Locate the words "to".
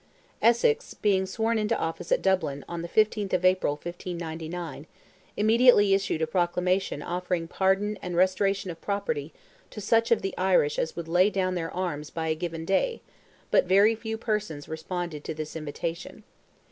9.69-9.79, 15.23-15.35